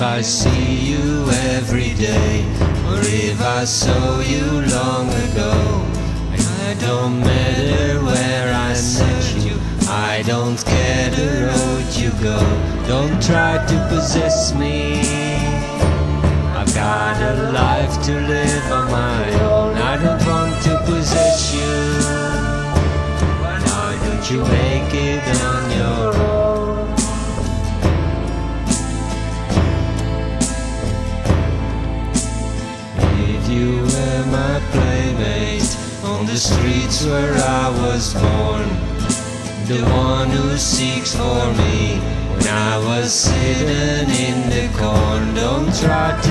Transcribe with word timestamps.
if 0.00 0.06
I 0.06 0.22
see 0.22 0.76
you 0.76 1.28
every 1.52 1.92
day, 1.92 2.42
or 2.88 3.00
if 3.04 3.38
I 3.42 3.64
saw 3.64 4.20
you 4.20 4.46
long 4.72 5.10
ago. 5.28 5.52
I 6.68 6.74
don't 6.80 7.20
matter 7.20 8.02
where 8.02 8.48
I 8.50 8.72
met 8.72 9.44
you, 9.44 9.60
I 9.90 10.22
don't 10.26 10.56
care 10.64 11.10
the 11.10 11.52
road 11.52 11.88
you 12.00 12.12
go. 12.22 12.40
Don't 12.88 13.22
try 13.22 13.62
to 13.66 13.88
possess 13.90 14.54
me. 14.54 15.02
I've 16.56 16.74
got 16.74 17.20
a 17.20 17.52
life 17.52 18.02
to 18.06 18.12
live 18.12 18.72
on 18.72 18.90
my 18.90 19.24
own. 19.52 19.74
I 19.76 19.96
don't 20.02 20.26
want 20.26 20.62
to 20.62 20.78
possess 20.86 21.52
you. 21.52 21.76
Why 23.42 23.98
don't 24.06 24.30
you 24.30 24.40
make 24.44 24.94
it 24.94 25.42
on 25.42 25.70
your 25.76 26.06
own? 26.06 26.09
Playmate 34.72 35.76
on 36.04 36.26
the 36.26 36.36
streets 36.36 37.04
where 37.04 37.34
I 37.34 37.68
was 37.82 38.14
born, 38.14 38.68
the 39.66 39.82
one 39.90 40.30
who 40.30 40.56
seeks 40.56 41.14
for 41.14 41.46
me 41.60 41.98
when 42.36 42.48
I 42.48 42.78
was 42.78 43.12
sitting 43.12 44.08
in 44.26 44.38
the 44.48 44.66
corn, 44.78 45.34
don't 45.34 45.72
try 45.80 46.18
to 46.26 46.29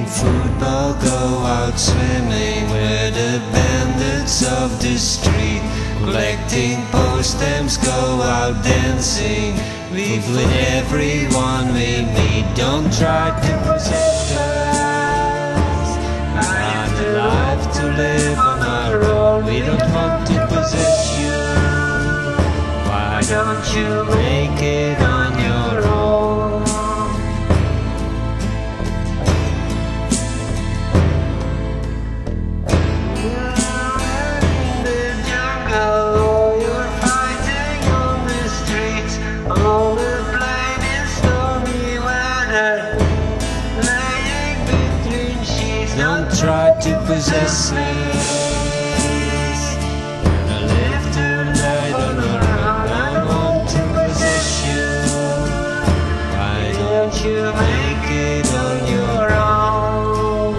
Playing 0.00 0.06
football, 0.06 0.94
go 0.94 1.44
out 1.44 1.78
swimming 1.78 2.70
with 2.70 3.14
the 3.14 3.38
bandits 3.52 4.42
of 4.46 4.80
the 4.80 4.96
street. 4.96 5.60
Collecting 5.98 6.82
post 6.86 7.36
stamps, 7.36 7.76
go 7.76 8.22
out 8.22 8.64
dancing. 8.64 9.54
Live 9.92 10.26
with 10.30 10.50
everyone 10.72 11.74
we 11.74 12.06
meet. 12.16 12.46
Don't 12.54 12.90
try 12.94 13.28
to 13.42 13.72
possess 13.72 14.32
us. 14.36 15.96
Got 16.46 17.04
a 17.04 17.12
life 17.18 17.72
to 17.76 17.84
live 17.84 18.38
on 18.38 18.60
our 18.62 19.02
own. 19.04 19.44
We 19.44 19.60
don't 19.60 19.92
want 19.92 20.26
to 20.28 20.46
possess 20.46 21.18
you. 21.20 21.40
Why 22.88 23.20
don't 23.28 23.66
you 23.76 24.29
it 58.10 58.46
on 58.54 58.78
your 58.88 59.32
own? 59.32 60.54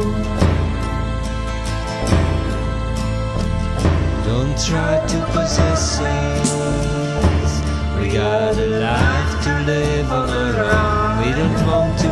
Don't 4.23 4.57
try 4.69 5.05
to 5.07 5.19
possess 5.33 5.99
us. 5.99 7.51
We 7.99 8.09
got 8.09 8.57
a 8.57 8.67
life 8.87 9.43
to 9.45 9.53
live 9.65 10.11
on 10.11 10.29
our 10.29 10.59
own. 10.79 11.25
We 11.25 11.31
don't 11.33 11.65
want 11.65 11.99
to 11.99 12.10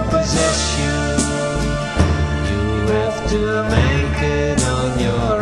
walking 4.22 4.64
on 4.64 5.00
your 5.00 5.39